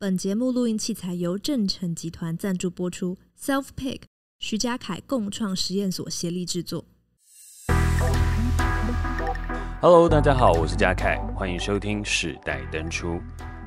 [0.00, 4.02] 本节目录音器材由正成集团赞助播出，Self Pick
[4.38, 6.84] 徐家凯共创实验所协力制作。
[9.80, 13.20] Hello，大家好，我是嘉凯，欢迎收听世代登出。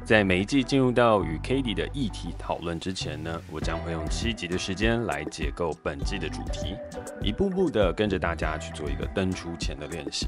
[0.05, 6.77] 在每一季进入到与 Cady 的议题讨论之前呢，我将会用七集的时间来解构本季的主题，
[7.21, 10.27] 一步步的跟着大家去做一个登出前的练习。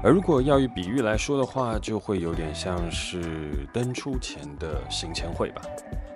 [0.00, 5.62] 而如果要以比喻来说的话，就会有点像是登出前的行前会吧。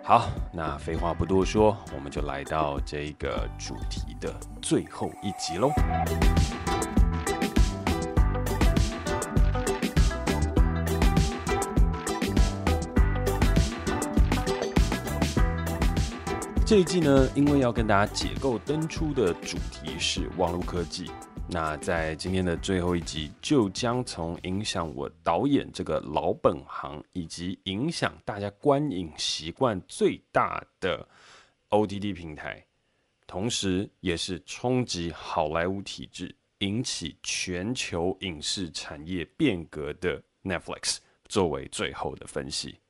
[0.03, 5.71] 好，那废话不多说，我们就来到这个主题的最后一集喽。
[16.65, 21.09] 这一季呢，因为要跟大家解构登出的主题是网络科技。
[21.49, 31.09] 那在今天的最后一集，就将从影响我导演这个老本行，以及影响大家观影习惯最大的
[31.71, 32.67] OTT 平台，
[33.29, 42.81] 同时也是冲击好莱坞体制、引起全球影视产业变革的 Netflix，作为最后的分析。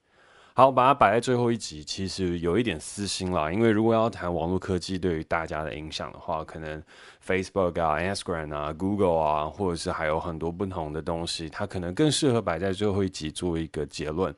[0.58, 3.52] 好，把它摆在最后一集，其实有一点私心啦。
[3.52, 6.82] 因为如果要谈网络科技对于大家的影响的话，可能
[7.22, 14.34] Facebook 啊、Instagram 啊、Google 啊，或者是还有很多不同的东西，它可能更适合摆在最后一集做一个结论。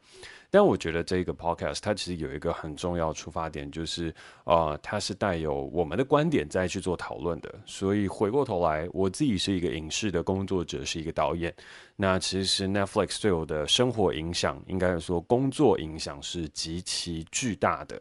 [0.51, 7.55] 但我觉得这个 podcast 它其实有一个很重要出发点，就是呃，它是带有我们的观点再去做讨论的。
[7.67, 11.55] 所以回过头来，我自己是一个影视的工作者，是一个导演。
[11.97, 18.01] 那其实 Netflix 对我的生活影响，应该说工作影响是极其巨大的。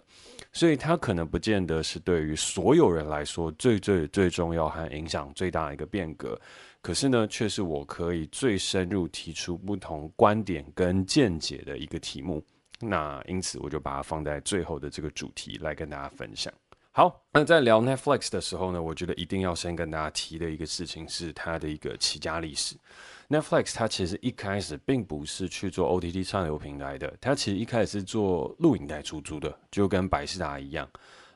[0.54, 6.40] 所以它可能不见得是对于所有人来说最最最重要和影响最大的一个变革。
[6.88, 12.42] 可是呢，却是我可以最深入提出不同观点跟见解的一个题目。
[12.80, 16.54] 那因此，我就把它放在最后的这个主题来跟大家分享。
[16.94, 22.78] 好，那在聊 Netflix 的时候呢，我觉得一定要先跟大家提的一个事情是它的一个起家历史。
[23.28, 30.90] Netflix 它其实一开始并不是去做 OTT 串流平台的，它其实一开始是做录影带出租的，就跟百视达一样。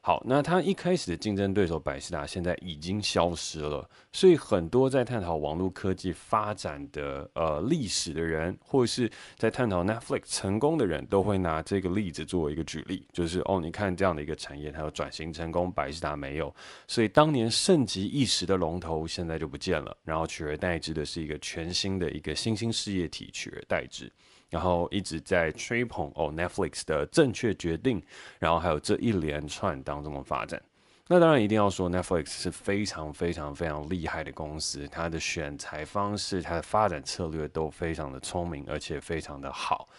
[0.03, 9.07] 好，那他一开始的竞争对手百事达现在已经消失了，所以很多在探讨网络科技发展的呃历史的人，或是
[9.37, 16.51] 在探讨 Netflix 成功的人，都会拿这个例子作为一个举例，就是哦，你看这样的一个产业，它有转型成功，百事达没有，
[16.87, 24.11] 所以当年盛极一时的龙头现在就不见了，然后取而代之的是一个全新的一个新兴事业体取而代之。
[24.51, 28.03] 然后一直在吹捧哦，Netflix 的正确决定，
[28.37, 30.61] 然后还有这一连串当中的发展。
[31.07, 39.89] 那当然一定要说，Netflix 是非常非常非常厉害的公司，它的选材方式、它的发展策略都非常的聪明，而且非常的好。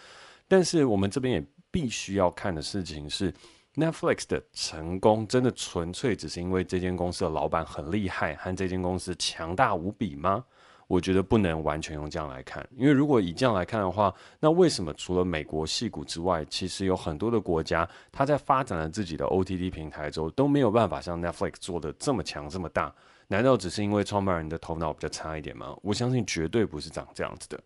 [0.47, 3.33] 但是我们这边也必须要看的事情是
[3.75, 10.45] ，Netflix 的成功真的纯粹只是因为这间公司的老板很厉害，和这间公司强大无比吗？
[10.93, 22.93] 我觉得不能完全用这样来看，因为如果以这样来看的话，那为什么除了美国戏骨之外，其实有很多的国家，它在发展了自己的 OTT 平台之后，都没有办法像 Netflix 做的这么强这么大？
[23.27, 25.75] 难道只是因为创办人的头脑比较差一点吗？
[25.81, 27.59] 我相信绝对不是长这样子的。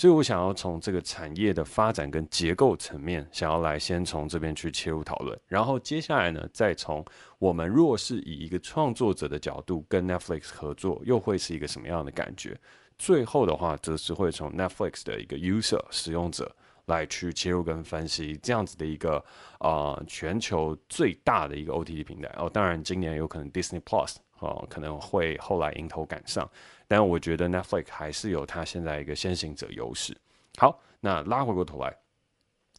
[0.00, 7.04] 所以我想要从这个产业的发展跟结构层面，想要来先从这边去切入讨论，然后接下来呢，再从
[7.38, 12.58] 我们若是以一个创作者的角度跟 Netflix 合作，又会是一个什么样的感觉？
[12.96, 16.50] 最后的话，则是会从 Netflix 的一个 user 使用者
[16.86, 19.22] 来去切入跟分析这样子的一个
[19.58, 26.50] 啊、全球最大的一个 OTT 平台哦，当然今年有可能 Disney Plus 哦可能会后来迎头赶上。
[26.90, 30.12] 但我觉得 Netflix 还是有它现在一个先行者优势。
[30.58, 31.96] 好，那拉回过头来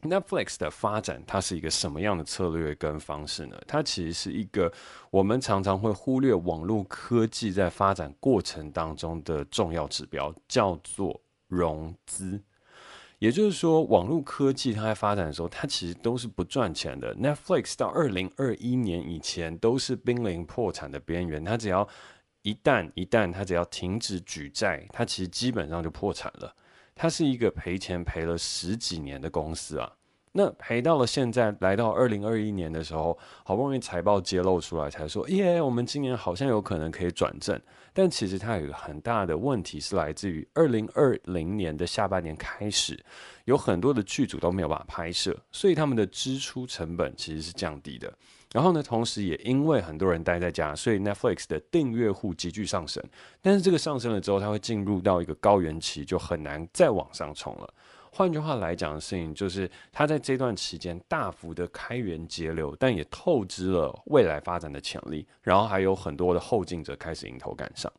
[0.01, 3.55] ，Netflix 的发展它是一个什么样的策略跟方式呢？
[3.65, 4.69] 它其实是一个
[5.11, 12.37] 我们常常会忽略网络科技在发展过程当中的重要指标，叫做融资。
[13.19, 17.15] 也就是说，网络科技它在发展的时候，它其实都是不赚钱的。
[17.15, 21.87] Netflix 到二零二一年以前都是濒临破产的边缘，它只要
[22.43, 26.55] 一旦一旦他只要停止举债，他其实基本上就破产了。
[26.95, 29.91] 他是一个赔钱赔了十几年的公司啊。
[30.33, 37.59] 那赔到了现在，来到二零二一年的时候，好不容易财报揭露出来，才说耶，我们今年好像有可能可以转正。
[37.91, 42.97] 但其实它有一个很大的问题是来自于二零二零年的下半年开始，
[43.43, 48.13] 有很多的剧组都没有办法拍摄，所以他们的支出成本其实是降低的。
[48.53, 53.01] 然后呢，同时也因为很多人待在家，所以 Netflix 的订阅户急剧上升。
[53.41, 57.73] 但是这个上升了之后，它会进入到一个高原期，就很难再往上冲了。
[58.13, 67.89] 换句话来讲事情，就是它在这段期间大幅的开源节流，但也透支了未来发展的潜力，然后还有很多的后进者开始迎头赶上。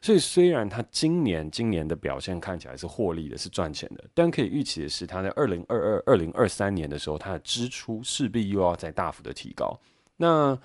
[0.00, 9.76] 所以虽然它今年今年的表现看起来是获利的，是赚钱的，但可以预期的是，它在二零二二、二零二三年的时候，它的支出势必又要再大幅的提高。
[10.16, 10.58] 那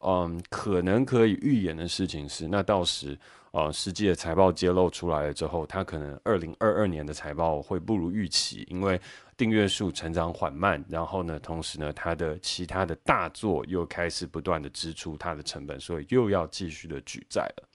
[0.00, 3.18] 嗯，可能可以预言的事情是，那到时。
[3.50, 9.00] 呃，实际的财报揭露出来了之后，它可能二零二二年的财报会不如预期，因为
[9.38, 17.67] 订阅数成长缓慢，然后呢，同时呢，它的其他的大作又开始不断的支出它的成本，所以又要继续的举债了。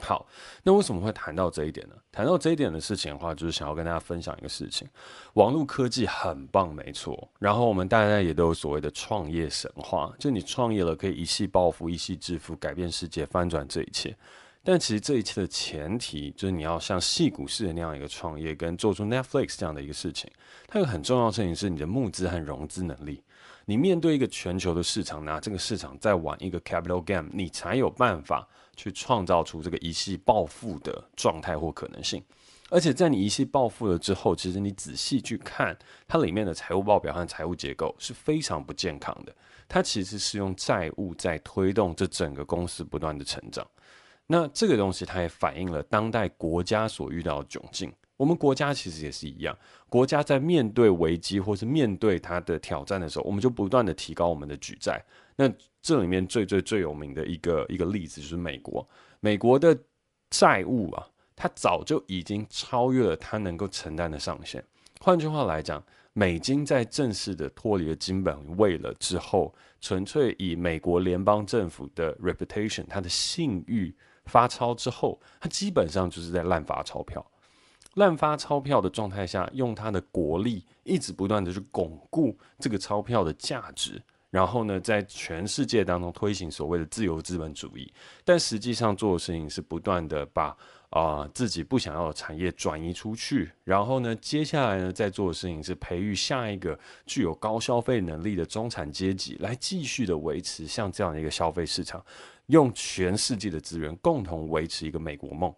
[0.00, 0.26] 好，
[0.62, 1.94] 那为什么会谈到这一点呢？
[2.12, 4.88] 谈到这一点的事情的话，就是想要跟大家分享一个事情：
[5.34, 7.28] 网络科技很棒，没错。
[7.38, 14.16] 然后我们大家也都有所谓的创业神话，就你创业了可以一夕暴富、一夕致富、改变世界、翻转这一切。
[14.62, 20.30] 但其实这一切的前提就是你要像戏股式的那样一个创业，跟做出 Netflix 这样的一个事情，
[20.66, 23.22] 它有很重要的事情是你的募资和融资能力。
[23.68, 32.24] 你面对一个全球的市场，拿这个市场再玩一个 capital game，你才有办法去创造出这个一夕暴富的状态或可能性。
[32.70, 35.76] 而且在你一夕暴富了之后，其实你仔细去看
[36.06, 39.36] 它里面的财务报表和财务结构是非常不健康的。
[39.68, 43.66] 它其实是用债务在推动这整个公司不断的成长。
[44.26, 47.92] 那这个东西，它也反映了当代国家所遇到的窘境。
[48.18, 49.56] 我们国家其实也是一样，
[49.88, 55.02] 国家在面对危机或是面对它的挑战的时候，我们就不断的提高我们的举债。
[55.36, 55.50] 那
[55.80, 58.86] 这里面最最最有名的一个一个例子就是美国，
[59.20, 59.74] 美国的
[60.28, 64.62] 债务啊，它早就已经超越了它能够承担的上限。
[65.00, 65.82] 换句话来讲，
[66.12, 73.94] 美金在正式的脱离了金本位了之后，纯粹以美国联邦政府的 reputation，它的信誉。
[74.24, 77.24] 发钞之后，它基本上就是在滥发钞票。
[77.98, 87.92] 滥发钞票的状态下，用他的国力一直不断的去巩固这个钞票的价值，然后呢，在全世界当中推行所谓的自由资本主义。
[88.24, 90.56] 但实际上做的事情是不断的把
[90.90, 102.02] 啊、自己不想要的产业转移出去，然后呢，接下来呢，在做的事情是培育下一个具有高消费能力的中产阶级，来继续的维持像这样的一个消费市场。
[102.46, 105.54] 用全世界的资源共同维持一个美国梦，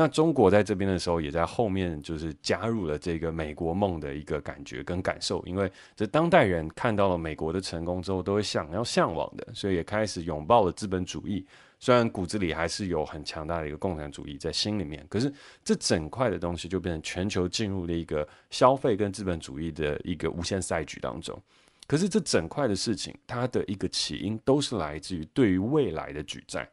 [0.00, 11.44] 那中国在这边的时候，也在后面就是加入了这个美国梦的一个感觉跟感受，因为这当代人看到了美国的成功之后，都会想要向往的，所以也开始拥抱了资本主义。
[11.80, 15.32] 虽然骨子里还是有很强大的一个共产主义在心里面，可是
[15.64, 21.36] 这整块的东西就变成全球进入了一个消费跟资本主义的一个无限赛局当中。
[21.88, 26.68] 可是这整块的事情，它的一个起因都是来自于对于未来的举债。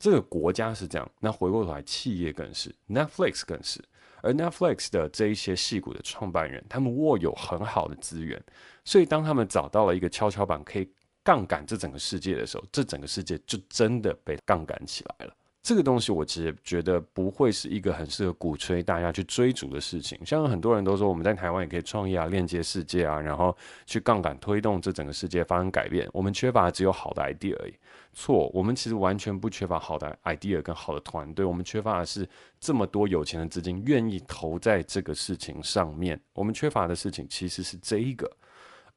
[0.00, 3.80] 这个国家是这样，那回过头来，企业更是，Netflix 更是。
[4.22, 8.42] 而 Netflix 的这一些戏骨的创办人，他们握有很好的资源，
[8.84, 10.90] 所以当他们找到了一个跷跷板可以
[11.22, 15.36] 杠杆这整个世界的时候，这整个世界就真的被杠杆起来了。
[15.66, 20.16] 这个东西我其实觉得不会是一个很适合鼓吹大家去追逐的事情。
[20.24, 23.52] 像很多人都说我们在台湾也可以创业啊，链接世界啊，然后
[23.84, 26.08] 去杠杆推动这整个世界发生改变。
[26.12, 27.74] 我们缺乏的只有好的 idea 而已。
[28.12, 31.44] 错，我们其实完全不缺乏好的 idea 跟好的团队。
[31.44, 32.28] 我们缺乏的是
[32.60, 36.20] 这么多有钱的资金愿意投在这个事情上面。
[36.32, 38.30] 我们缺乏的事情其实是这一个。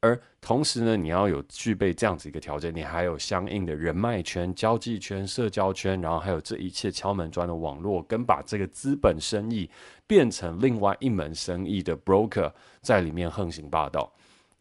[0.02, 9.70] 而同时呢，你要有具备这样子一个条件，你还有相应的人脉圈、交际圈、社交圈，然后还有这一切敲门砖的网络，跟把这个资本生意
[10.08, 12.50] 变成另外一门生意的 broker
[12.82, 14.10] 在里面横行霸道，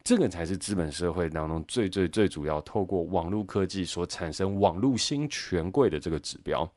[0.03, 6.69] 这个才是资本社会当中最最最主要透过网络科技所产生网络新权贵的这个指标。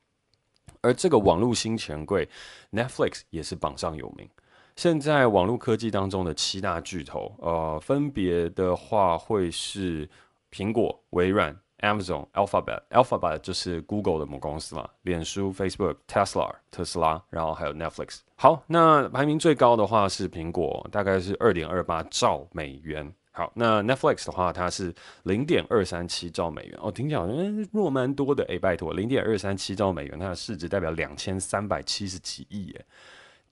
[0.81, 2.28] 而这个网络新权贵
[2.71, 4.28] ，Netflix 也是榜上有名。
[4.75, 10.09] 现在网络科技当中的七大巨头，呃，分别的话会是
[10.50, 12.81] 苹果、微软、Amazon、Alphabet。
[12.91, 18.21] Alphabet 就是 Google 的母公司嘛，脸书、Facebook、Tesla、特斯拉，然后还有 Netflix。
[18.37, 23.12] 好，那排名最高的话是苹果，大概是二点二八兆美元。
[23.35, 26.79] 好，那 Netflix 的话，它是零点二三七兆美元。
[26.83, 28.45] 哦，听起来好像弱蛮多的。
[28.49, 32.85] 哎，拜托，零点二三七兆美元，它的市值代表两千三百七十几亿耶。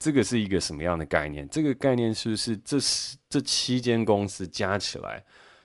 [0.00, 1.46] 这个是一个什么样的概念？
[1.50, 5.22] 这个概念是不是这十这七间公司加起来，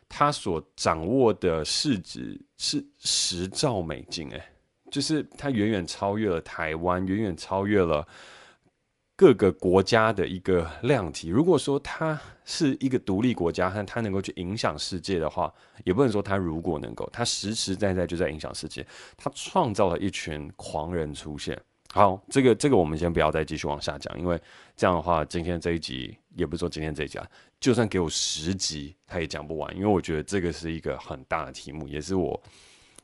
[0.09, 4.29] 它所掌握的市值是十兆美金？
[4.31, 4.43] 诶，
[4.91, 8.05] 就是它远远超越了台湾，远远超越了
[9.15, 11.29] 各个国家的一个量体。
[11.29, 15.53] 如果说它是一个独立国家，但它能够去影响世界的话，
[15.85, 18.85] 也不能说它如果能够，它实实在在就在影响世界。
[19.15, 21.57] 它创造了一群狂人出现。
[21.95, 24.37] 好，这个这个我们先不要再继续往下讲，因为
[24.75, 27.25] 这样的话，今天这一集也不是说今天这一集啊，
[27.57, 32.37] 就算给我十集，他也讲不完，因为我觉得这个是一个很大的题目，也是我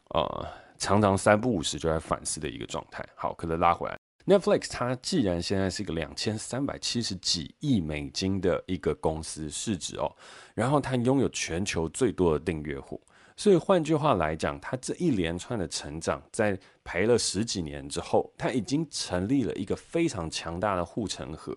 [0.10, 0.46] 呃
[0.78, 3.02] 常常三不五时就在反思的一个状态。
[3.16, 10.14] 好，可能拉回来，Netflix 它既然现在是一个两千三百七十几亿美金的一个公司市值哦，
[10.54, 13.02] 然后它拥有全球最多的订阅户。
[13.36, 21.56] 所以换句话来讲，他这一连串的成长，在赔了十几年之后，他已经成立了一个非常强大的护城河。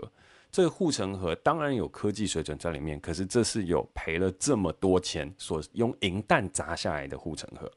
[0.50, 7.70] 这个护城河当然有科技水准在里面，可是这是有赔了这么多钱所用银弹砸下来的护城河。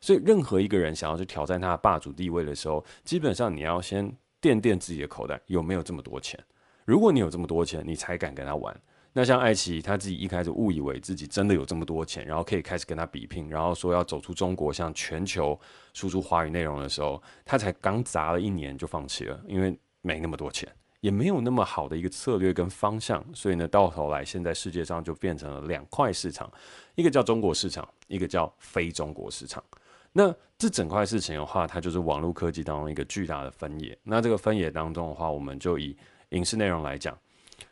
[0.00, 6.38] 所以任何一个人想要去挑战他的霸主地位的时候，基本上你要先垫垫自己的口袋有没有这么多钱。
[6.84, 8.76] 如果你有这么多钱，你才敢跟他玩。
[9.18, 15.58] 那像爱奇艺，他自己一开始误以为自己真的有这么多钱，然后可以开始跟他比拼，然后说要走出中国，向全球
[15.94, 20.70] 输出华语内容的时候，他才刚砸了一年就放弃了，因为没那么多钱，
[21.00, 26.52] 也没有那么好的一个策略跟方向，所以呢，到头来现在世界上就变成了两块市场，
[26.94, 29.64] 一个叫中国市场，一个叫非中国市场。
[30.12, 33.96] 那这整块事情的话，它就是网络科技当中一个巨大的分野。
[34.02, 35.96] 那这个分野当中的话，我们就以
[36.30, 37.18] 影视内容来讲。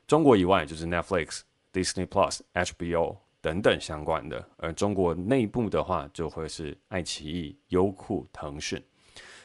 [0.06, 1.40] 中国以外就是 Netflix、
[1.72, 8.82] Disney Plus、HBO 等等相关的，而中国内部的话就会是爱奇艺、优酷、腾讯。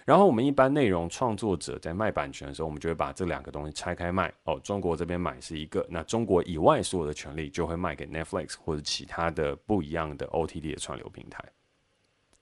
[0.06, 4.34] 然后我们一般内容创作者在卖版权的时候，我们就会把这两个东西拆开卖。
[4.46, 11.44] 哦，中国这边买是一个，那中国以外所有的权利就会卖给 Netflix 或者其他的不一样的 OTT 的串流平台。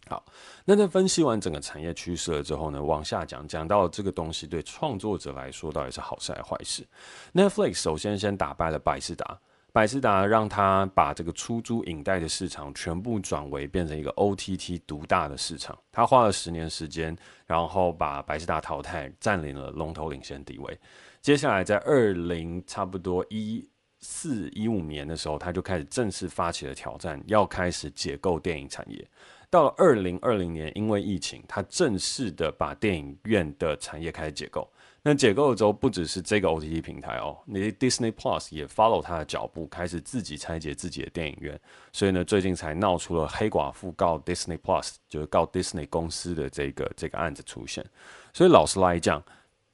[0.07, 0.23] 好，
[0.65, 6.87] 那在分析完整个产业趋势了之后呢，往下讲，讲到这个东西对创作者来说到底是好事还是坏事
[7.33, 9.39] ？Netflix 首先先打败了百视达，
[9.71, 15.77] 百视达让他把这个出租影带的市场全部转为变成一个 OTT 独大的市场。
[15.91, 20.79] 他花了十年时间，然后把百视达淘汰，占领了龙头领先地位。
[21.21, 23.67] 接下来在二零差不多一
[23.99, 29.05] 四一五年的时候，他就开始正式发起了挑战，要开始解构电影产业。
[29.49, 34.69] 到了二零二零年，因为疫情，他正式的把电影院的产业开始解构。
[35.01, 41.57] 那解构了之后，不只是这个 OTT 平台哦，你 Disney Plus 也 follow 他的脚步，开始自己拆解自己的电影院。
[41.93, 47.85] 所以呢，最近才闹出了黑寡妇告 Disney Plus，就是告 Disney 公司的这个这个案子出现。
[48.33, 49.23] 所以老实来讲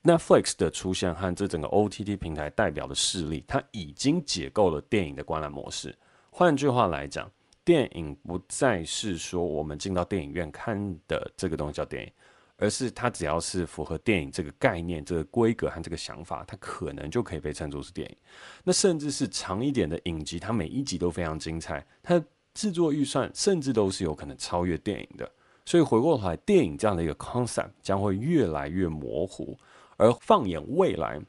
[0.03, 5.97] ，Netflix 的出现和这整个 OTT 平台代表的势力，它已经解构了电影的观览模式。
[6.29, 7.27] 换句话来讲。
[7.65, 10.77] 电影不再是说我们进到电影院看
[11.07, 12.11] 的这个东西叫电影，
[12.57, 18.17] 而是它只要是符合电影这个概念、这个规格和这个想法，它可能就可以被称作是电影。
[18.63, 25.31] 那甚至是长一点的影集，它每一集都非常精彩，它制作预算甚至都是有可能超越电影的。
[25.65, 29.57] 所以回过头来，电影这样的一个 concept 将会越来越模糊。
[29.95, 31.21] 而放眼未来。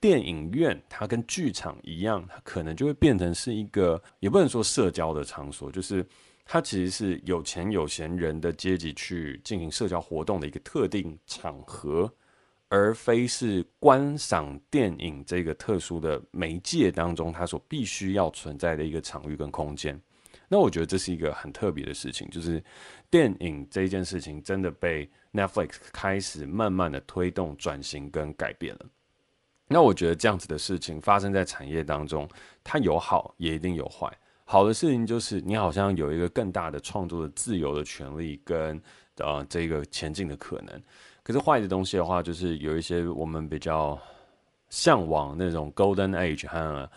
[0.00, 6.04] 电影院它跟剧场一样，它可能就会变成是一个，也不能说社交的场所，就是
[6.44, 12.10] 它其实是有钱有闲人的阶级去进行社交活动的一个特定场合，
[12.68, 20.00] 而非是观赏电影这个特殊的媒介当中它所必须要存在的一个场域跟空间。
[20.48, 22.62] 那我觉得这是一个很特别的事情，就是
[23.10, 28.86] 电影这件事情真的被 Netflix 开始慢慢的推动转型跟改变了。
[29.72, 32.28] 那我觉得这样子的事情发生在产业当中，
[32.64, 34.12] 它有好也一定有坏。
[34.44, 38.82] 好的事情就是你好像有一个更大的创作的自由的权利跟
[39.18, 40.82] 呃这个前进的可能。
[41.22, 43.96] 可是坏的东西的话，就是有一些我们比较
[44.70, 46.90] 向往那种 Golden Age 和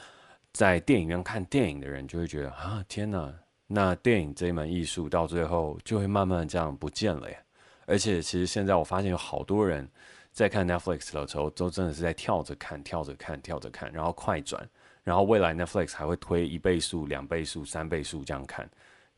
[0.52, 3.32] 在电影院看电影的人就会觉得啊天哪，
[3.68, 7.38] 那电影这一门艺术到最后就会慢慢这样不见了呀。
[7.86, 9.88] 而且其实现在我发现有好多人。
[10.34, 14.68] 在看 Netflix 的时候，都真的是在跳着看、跳着看、跳着看，然后快转，
[15.04, 18.68] 然后未来 Netflix 还会推一倍速、两倍速、三倍速这样看，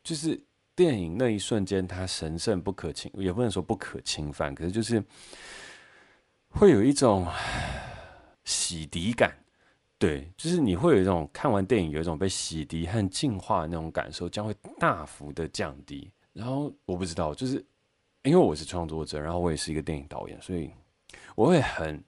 [0.04, 0.38] 就是
[0.76, 5.02] 电影那一瞬间它神圣不可侵，也不能说不可侵犯，可是就是
[6.50, 7.26] 会有一种
[8.44, 9.34] 洗涤感，
[9.98, 16.12] 对，就是你会有一种看完电影有一种被洗涤和净化的那种感受，将会大幅的降低。
[16.34, 17.66] 然后我不知道，就是
[18.24, 20.70] 因为我是创作者，然后我也是一个电影导演，所以。
[21.36, 22.04] 我会很、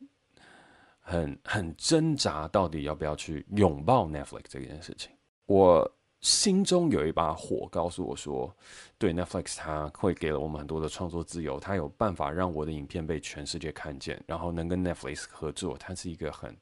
[1.02, 5.12] 很、很挣扎，到底要不要去拥抱 Netflix 这件事情。
[5.46, 5.90] 我
[6.22, 8.56] 心中有一把火，告诉我说，
[8.98, 16.58] 对 Netflix，它会给了我们很多的创作自由，它有办法让我的影片被全世界看见，然后能跟 Netflix 合作，它是一个很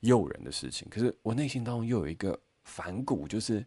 [0.00, 0.88] 诱人的事情。
[0.90, 3.64] 可是我内心当中又有一个反骨，就是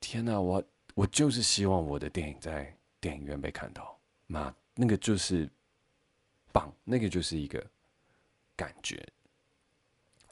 [0.00, 0.62] 天哪，我
[0.94, 5.48] 我就是希望我的电影在电影院被看到，那那个就是。
[6.56, 7.62] 棒，那个就是一个
[8.56, 9.06] 感觉，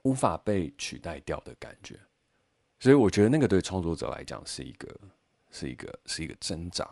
[0.04, 2.00] 无法被取代掉的感觉。
[2.80, 4.88] 所以我觉得那个对创作者来讲是一个，
[5.50, 6.88] 是一个，是一个挣扎。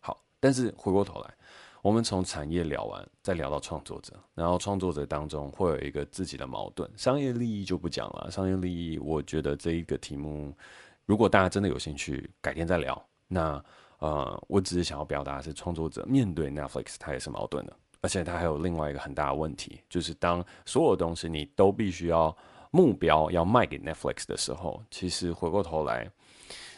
[0.00, 1.34] 好，但是回过头来，
[1.82, 8.28] 我们从产业聊完，再聊到创作者，然后创作者当中会有一个自己的矛盾，商业利益就不讲了。
[8.28, 10.52] 商业利益，我觉得这一个题目，
[11.06, 13.08] 如果大家真的有兴趣，改天再聊。
[13.28, 13.64] 那
[13.98, 22.36] 呃，我只是想要表达是，创作者面对 Netflix，他也是矛盾的，而且它还有另外一个很大的问题，就是当所有东西你都必须要。
[22.76, 26.10] 目标要卖给 Netflix 的时候，其实回过头来，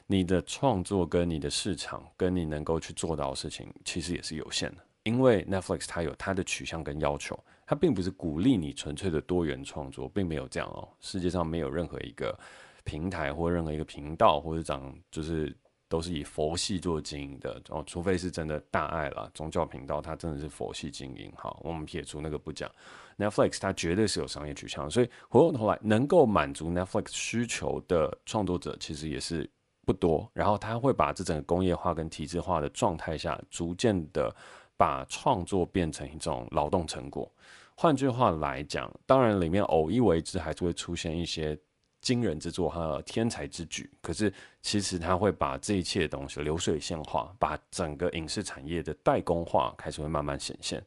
[0.07, 4.83] 你的创作跟你的市场跟你能够去做到的事情，其实也是有限的。
[5.05, 10.87] 因为 Netflix 它有它的取向跟要求，它并不是鼓励你纯粹的多元创作，并没有这样哦。
[11.01, 12.39] 世界上没有任何一个
[12.85, 15.57] 平台或任何一个频道或者长就是。
[15.89, 21.33] 都是以佛系做经营的哦，除非是真的大爱了宗教频道，它真的是佛系经营。
[21.37, 22.71] 好，我们撇除那个不讲
[23.17, 29.49] ，Netflix 它绝对是有商业取向，所以回过头来能够满足 Netflix 需求的创作者其实也是
[29.85, 30.29] 不多。
[30.33, 34.35] 然后他会把这整个工业化跟体制化的状态下，逐渐的
[34.77, 37.31] 把创作变成一种劳动成果。
[37.77, 41.57] 换句话来讲，当然里面偶一为之还是会出现一些。
[42.07, 44.33] 惊人之作和天才之举，可是
[44.63, 50.81] 其实他会把这一切东西流水线化，把整个影视产业的代工化开始会慢慢显现。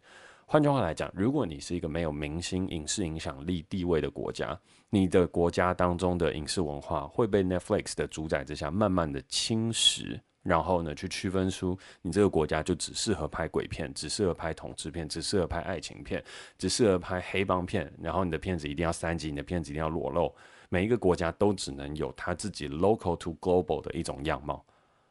[0.46, 4.58] 换句话来讲，如果你是一个没有明星影视影响力地位的国家，
[4.90, 16.24] 你的国家当中的影视文化会被 Netflix 的主宰之下慢慢的侵蚀，然后呢，去区分出你这个国家就只适合拍鬼片，只适合拍同志片，只适合拍爱情片，
[16.58, 20.34] 只适合拍黑帮片，然后你的片子一定要三级，你的片子一定要裸露。
[20.70, 24.64] 每一个国家都只能有他自己 local to global 的一种样貌，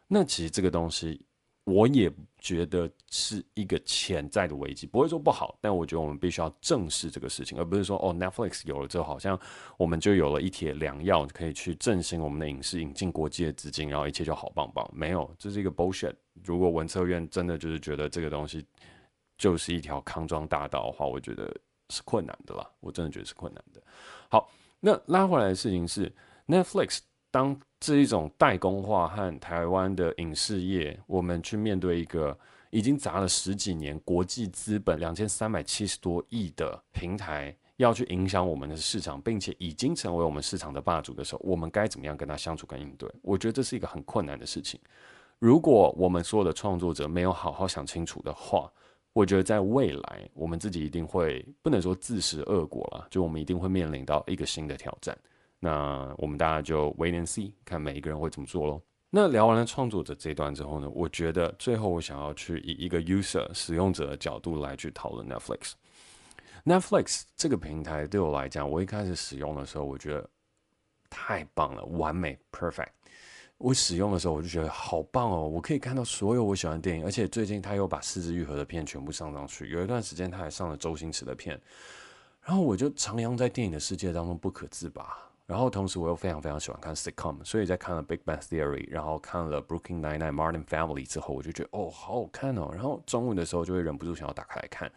[0.07, 1.21] 那其实这个东西，
[1.65, 9.39] 我也觉得是一个潜在的危机，不会说不好，但我觉得我们必须要正视这个事情，而不是说哦，Netflix 有了之后，好像
[9.77, 14.89] 我们就有了一帖良药，可以去振兴我们的影视，引进国际的资金，然后一切就好棒棒。
[14.95, 16.15] 没有，这是一个 bullshit。
[16.45, 18.65] 如果文策院真的就是觉得这个东西
[19.37, 21.53] 就是一条康庄大道的话，我觉得
[21.91, 23.83] 是困难的啦，我真的觉得是困难的。
[24.31, 24.49] 好。
[24.81, 26.13] 那拉回来的事情是
[26.47, 32.39] ，Netflix 当这一种代工化和台湾的影视业，我们去面对一个
[32.71, 43.11] 已经砸了十几年国际资本两千三百七十多亿的平台，要去影响我们的市场，并且已经成为我们市场的霸主的时候，我们该怎么样跟他相处跟应对？
[43.23, 44.81] 我觉得这是一个很困难的事情。
[45.39, 48.73] 如果我们所有的创作者没有好好想清楚的话，
[49.19, 55.19] 我觉得在未来，我们自己一定会不能说自食恶果了，就我们一定会面临到一个新的挑战。
[55.59, 58.81] 那我们大家就 wait and see，看每一个人会怎么做喽。
[59.11, 65.73] 那聊完了创作者这一段之后呢，我觉得最后我想要去以一个 user 使用者的角度来去讨论 Netflix。
[66.65, 70.31] Netflix 这个平台对我来讲，我一开始使用的时候，我觉得
[71.11, 72.91] 太棒了，完美，perfect。
[73.59, 75.49] 我使用的时候，我就觉得好棒哦！
[75.49, 79.69] 我可以看到所有我喜欢的电影，而且最近他又把四肢愈合的片全部上上去。
[79.69, 81.61] 有一段时间他还上了周星驰的片，
[82.43, 85.19] 然后我就徜徉在电影的世界当中不可自拔。
[85.45, 92.71] 然后同时我又非常非常喜欢看 sitcom，所以在看了《Big Bang Theory》，然后看了《Brooklyn Nine-Nine》、《Modern Family》之后，我就觉得哦，好好看哦。
[92.71, 94.93] 然后中午的时候就会忍不住想要打开来看。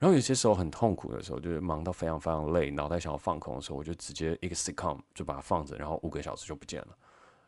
[0.00, 6.88] 然后有些时候很痛苦的时候，就是忙到非常非常累，脑袋想要放空的时候，我就直接一个 sitcom 就把它放着，然后五个小时就不见了。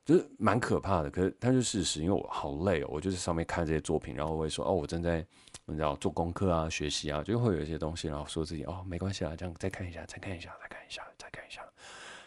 [0.04, 5.26] 就是蛮可怕的，可是它就是事实，因为我好累哦，我就是上面看这些作品，然后我会说哦，我正在
[5.64, 11.62] 你知道做功课啊、学习啊，就会有一些东西，然后说自己哦，没关系啊，这样再看一下，再看一下，再看一下，再看一下，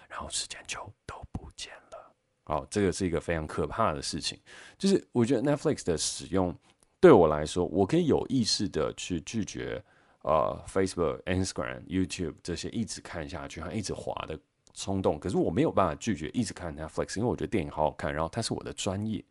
[0.10, 2.12] 然后时间就都不见了。
[2.46, 4.40] 好，这个是一个非常可怕的事情，
[4.76, 6.56] 就是我觉得 Netflix 的使用
[7.00, 9.84] 对我来说，我可以有意识的去拒绝
[10.24, 14.40] 呃 Facebook、Instagram、YouTube 这些一直看下去，还一直滑的。
[14.78, 19.26] 冲动，可是我没有办法拒绝一直看 Netflix，因为我觉得电影好好看，然后它是我的专业。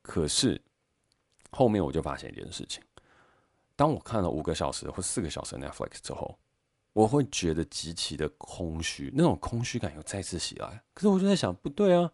[0.00, 0.58] 可是
[1.50, 2.82] 后面我就发现一件事情：
[3.76, 6.38] 当我看了五个小时或四个小时 Netflix 之后，
[6.94, 10.82] 我会觉得极其的空虚，那种空虚感又再次袭来。
[10.94, 12.10] 可是我就在想，不对啊，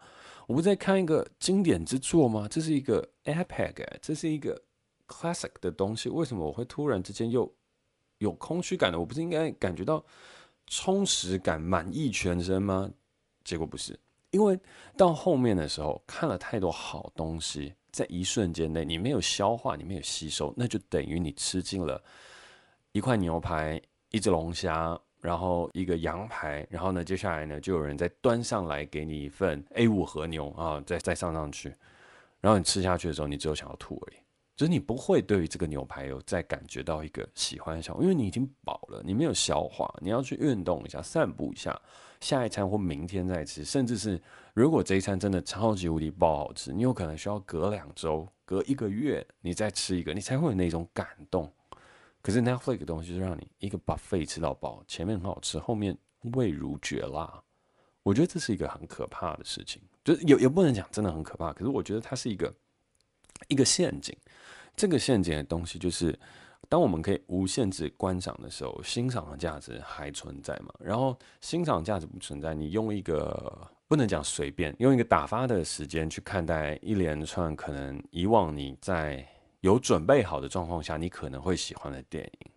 [0.49, 2.49] 我不在看一个经典之作吗？
[2.51, 4.61] 这是一个 epic，这是一个
[5.07, 7.55] classic 的东西，为什么我会突然之间又
[8.19, 8.99] 有空虚感呢？
[8.99, 10.05] 我不是应该感觉到？
[10.69, 12.91] 充实感满溢全身吗？
[13.45, 13.99] 结果不是，
[14.31, 14.59] 因为
[14.97, 22.03] 到后面的时候看了太多好东西，在一瞬间内你没有消化，你没有吸收，那就等于你吃进了
[22.93, 31.75] 一块牛排、一只龙虾，然后一个羊排，然后呢，接下来呢就有人再端上来给你一份 A5 和牛啊，再再上上去，
[32.41, 34.17] 然后你吃下去的时候，你只有想要吐而已。
[34.59, 41.81] 就是你不会对于这个牛排有再感觉到一个喜欢的效果，因为你已经饱了，你没有消化，你要去运动一下，散步一下，
[42.21, 44.21] 下一餐或明天再吃，甚至是
[44.55, 51.49] 如果这一餐真的超级无敌爆好吃，你有可能需要隔两周、隔一个月你再吃一个，你才会有那种感动。
[52.21, 55.97] 可是 Netflix 的东西就让你一个 buffet 吃到饱，前面很好吃，后面
[56.35, 57.41] 味如绝辣。
[58.03, 62.53] 我觉得这是一个很可怕的事情，就是也也不能讲真的很可怕，可是我觉得它是一个
[63.47, 64.13] 一个陷阱。
[64.79, 66.17] 这个陷阱的东西就是，
[66.69, 70.73] 当我们可以无限制观赏的时候，欣赏的价值还存在嘛？
[70.79, 79.27] 然后欣赏价值不存在，你用一个不能讲随便，用一个打发的时间去看待一连串可能以往你在
[79.63, 82.51] 有准备好的状况下你可能会喜欢的电影，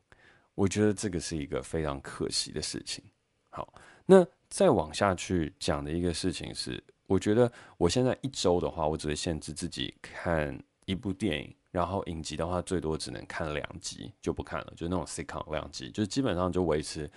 [0.54, 3.04] 我觉得这个是一个非常可惜的事情。
[3.50, 3.74] 好，
[4.06, 10.56] 那再往下去讲的一个事情是，我觉得我现在一周的话，我只会限制自己看
[10.86, 11.52] 一部电影。
[11.72, 17.10] 然后影集的话，最多只能看两集就不看了，就那种 sitcom 两集，就基本上就维持，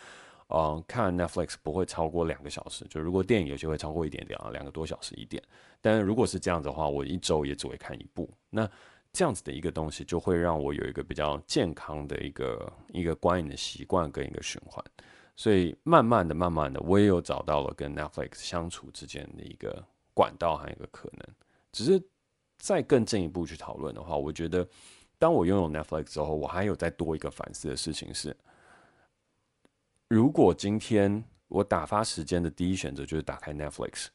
[0.46, 2.86] 嗯，看 Netflix 不会超过两个小时。
[2.88, 5.42] 就如果电影有些会超过一点点啊，两个多小时一点。
[5.80, 8.32] 但如果是这样子的话，我一周也只会看一部。
[8.48, 8.70] 那
[9.12, 14.84] 这样子的一个东西，就会让我有一个比较健康的一个一个观影的习惯跟一个循环。
[15.34, 21.26] 所以慢慢的、慢慢的，我也有找到了跟 Netflix 相处之间的一个管道和一个可能，
[21.72, 22.00] 只是。
[22.64, 24.66] 再更进一步去讨论的话，我觉得，
[25.18, 28.34] 当我拥有 Netflix 之后，我还有再多一个反思的事情是：
[30.08, 34.06] 如果今天我打发时间的第一选择就是打开 Netflix，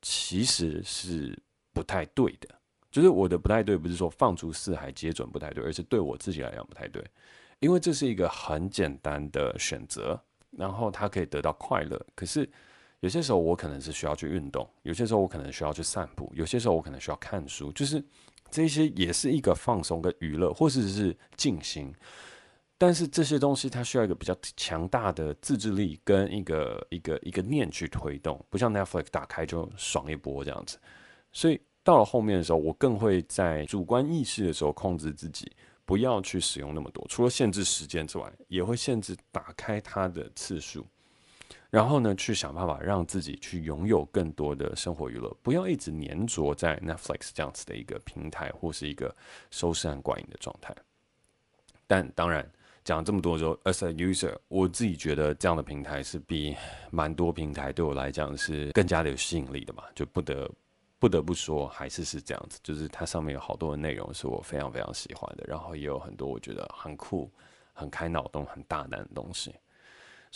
[0.00, 1.38] 其实是
[1.74, 2.48] 不太对的。
[2.90, 7.04] 就是我的不太对，不是说放逐四海皆准不太对，而是对我自己来讲不太对，
[7.58, 10.18] 因为这是一个很简单的选择，
[10.50, 12.50] 然后它可以得到快乐，可是。
[13.06, 18.02] 有些时候我可能是需要去运动，有些时候我可能需要去散步，有些时候我可能需要看书，就是
[18.50, 21.94] 这些也是一个放松跟娱乐，或者是静心。
[22.76, 30.76] 但是这些东西它需要一个比较强大的自制力跟一个一个一个念去推动，不像 Netflix 打开就爽一波这样子。
[31.32, 35.48] 所以到了后面的时候，我更会在主观意识的时候控制自己，
[35.84, 40.84] 不要去使用那么多，除了限制时间之外，也会限制打开它的次数。
[41.76, 49.14] 然后呢，去想办法让自己去拥有更多的生活娱乐，不要一直黏着在 Netflix 这样子的一个平台或是一个
[49.50, 50.74] 收视和观影的状态。
[51.86, 52.50] 但当然，
[52.82, 56.56] 讲这么多之后，as a user，我自己觉得这样的平台是比
[56.90, 60.50] 蛮多平台对我来讲是更加的有吸引力的嘛，就不得
[60.98, 67.30] 不得不说，还是是这样子，就是它上面有好多的内容是我非常非常喜欢的，然后也有很多我觉得很酷、
[67.74, 69.54] 很开脑洞、很大胆的东西。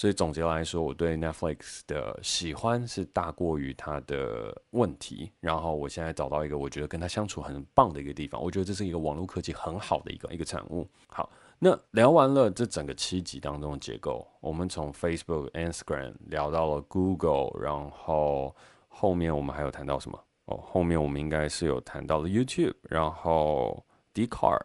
[0.00, 5.30] 所以总结来说，我对 Netflix 的喜欢是大过于它的问题。
[5.40, 10.88] 然后我现在找到一个我觉得跟它相处很棒的一个地方，我觉得这是一个网络科技很好的一个一个产物。
[11.08, 18.56] 好，那聊完了这整个七集当中的结构，我们从 Facebook、Instagram 聊到了 Google，然后
[18.88, 20.18] 后面我们还有谈到什么？
[20.46, 23.84] 哦，后面我们应该是有谈到了 YouTube，然后
[24.14, 24.62] Dcard、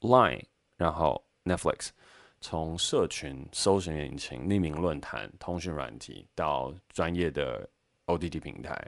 [0.00, 0.44] Line，
[0.76, 1.88] 然后 Netflix。
[2.46, 7.66] 从社群、搜寻引擎、匿名论坛、通讯软体到专业的
[8.04, 8.78] OTT 平台，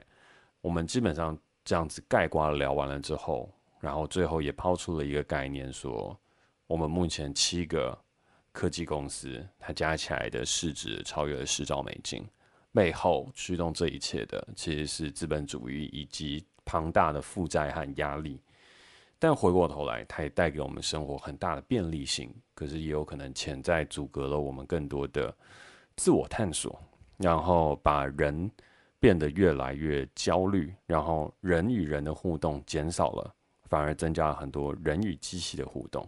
[0.61, 6.15] 我们基本上这样子概括聊完了之后，然后最后也抛出了一个概念，说
[6.67, 7.97] 我们目前七个
[8.51, 12.23] 科技公司，它加起来的市值超越了十兆美金，
[12.71, 18.39] 背后驱动这一切的其实是资本主义以及庞大的负债和压力。
[19.19, 25.35] 但回过头来，它也带给我们生活很大的便利性，可是也有可能潜在阻隔了我们更多的
[25.95, 26.79] 自我探索，
[27.17, 28.51] 然后把人
[28.99, 36.07] 变得越来越焦虑，然后人与人的互动减少了，反而增加了很多人与机器的互动。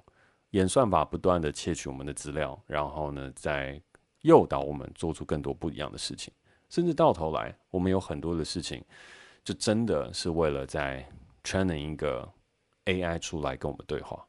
[0.51, 3.81] 演算法不断的窃取我们的资料，然后呢，在
[4.21, 6.31] 诱导我们做出更多不一样的事情，
[6.69, 8.83] 甚至到头来，我们有很多的事情，
[9.43, 11.03] 就真的是为了在
[11.43, 12.31] training 一个。
[12.89, 14.25] AI 出来跟我们对话，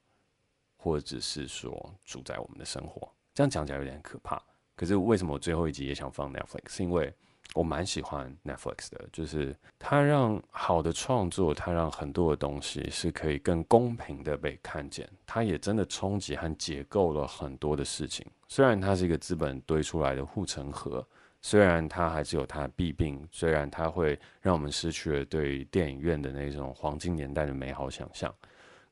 [0.76, 4.40] 或者是说主宰我们的生活，这样讲起来有点可怕。
[4.76, 6.76] 可是为什么我最后一集也想放 Netflix？
[6.76, 7.12] 是因为
[7.54, 15.08] 我蛮喜欢 Netflix 的，就是它让好的创作，它让很多的东西是可以更公平的被看见。
[15.26, 18.26] 它也真的冲击和解构了很多的事情。
[18.48, 21.06] 虽然它是一个资本堆出来的护城河。
[21.42, 28.30] 虽然它还是有它的弊病，虽然它会让我们失去了对电影院的那种黄金年代的美好想象，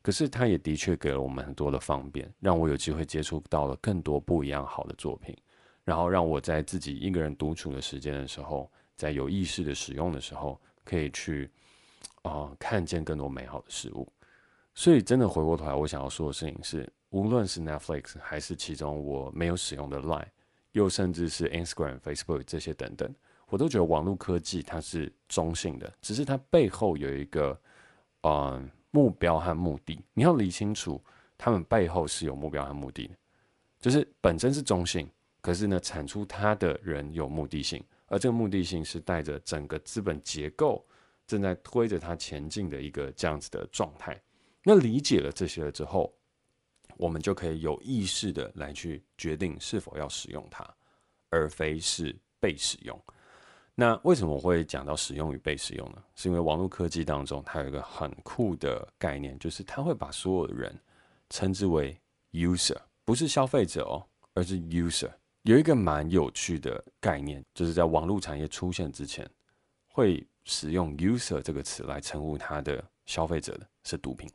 [0.03, 5.37] 可是它也的确给了我们很多的方便，让我有机会接触到了更多不一样好的作品，
[5.85, 11.51] 然后让我在自己一个人独处的时间的时候，在有意识的使用的时候，可以去
[12.23, 14.11] 啊、看见更多美好的事物。
[14.75, 20.29] 所以真的回过头来，我想要说的事情是，无论是 Netflix 还是其中我没有使用的 Line，
[20.73, 23.13] 又甚至是 Instagram、Facebook 这些等等，
[23.49, 27.61] 我都觉得网络科技它是中性的，只是它背后有一个
[28.23, 31.03] 嗯目标和目的，你要理清楚，
[31.37, 33.15] 他们背后是有目标和目的的，
[33.81, 35.09] 就是本身是中性，
[35.41, 40.85] 可是呢，产出它的人有目的性，而这个目的性是带着整个资本结构
[41.27, 44.21] 正在推着它前进的一个这样子的状态。
[44.65, 46.13] 那理解了这些了之后，
[46.97, 50.69] 我们就可以有意识的来去决定是否要使用它，
[51.31, 52.99] 而非是被使用。
[53.81, 56.03] 那为什么我会讲到使用与被使用呢？
[56.17, 60.77] 是因为网络科技当中它有一个很酷的概念，就是它会把所有的人
[61.31, 61.97] 称之为
[62.33, 65.09] user，不是消费者哦，而是 user。
[65.43, 69.25] 有一个蛮有趣的概念，就是在网络产业出现之前，
[69.87, 74.29] 会使用 user 这个词来称呼它的消费者的是毒品。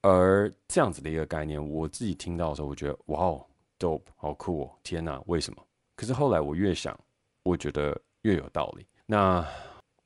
[0.00, 3.46] 而这样子的一个概念，我自己听到的时候，我觉得哇哦
[3.78, 4.70] ，dope，好酷哦！
[4.82, 5.64] 天哪，为什么？
[5.94, 6.98] 可是后来我越想，
[7.44, 8.86] 我觉得越有道理。
[9.06, 9.46] 那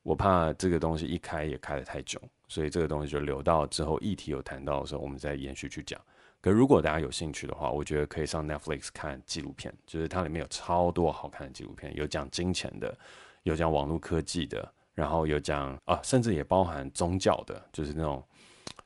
[0.03, 6.01] 我怕这个东西一开也开得太久，所以这个东西就留到之后议题有谈到的时候，我们再延续去讲。
[6.41, 12.97] 可如果大家有兴趣的话，我觉得可以上 Netflix 看纪录片，就是它里面有超多好看的纪录片，有讲金钱的，
[13.45, 18.23] 有讲网络科技的，然后有讲啊，甚至也包含宗教的，就是那种。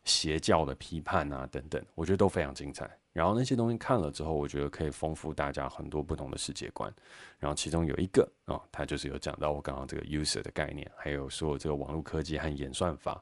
[0.05, 2.89] 邪教的批判啊，等等，我觉得都非常精彩。
[3.19, 6.89] 然后那些东西看了之后，我觉得可以丰富大家很多不同的世界观。
[7.41, 13.21] 然后其中有一个哦，它就是有讲到我刚刚这个 user 的概念，还有说这个网络科技和演算法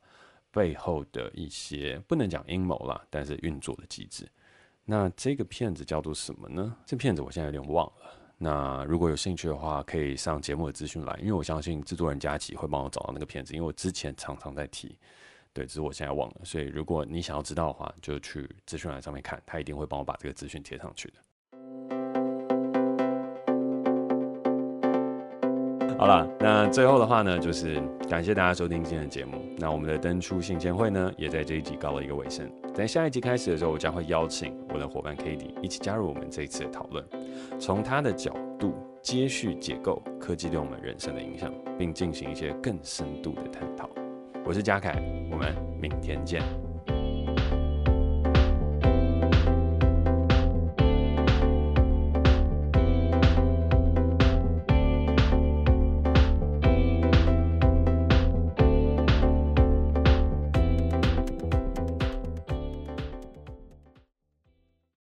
[0.51, 4.29] 背后的一些不能讲阴谋啦，但是运作的机制。
[4.85, 6.77] 那这个片子叫做什么呢？
[6.85, 8.15] 这片子我现在有点忘了。
[8.37, 14.99] 那如果有兴趣的话，可以上节目的资讯栏，因为我相信制作人佳琪会帮我找到那个片子，因为我之前常常在提。
[15.57, 21.15] 对，只是我现在忘了，所以如果你想要知道的话，就去资讯栏上面看，他一定会帮我把这个资讯贴上去的。
[25.97, 29.41] 好了，那最后的话呢，就是感谢大家收听今天的节目。
[29.57, 32.47] 那我们的登出信前会呢，也在这一集告了一个尾声。
[32.75, 37.03] 在下一集开始的时候，我将会邀请我的伙伴 kady 一起加入我们这一次的讨论，
[37.59, 43.89] 从他的角度接续解构科技对我们人生的影响，并进行一些更深度的探讨。
[44.47, 44.95] 我是嘉凯，
[45.29, 46.41] 我们明天见。